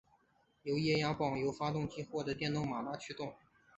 [0.65, 3.35] 而液压泵由发动机或者电动马达驱动。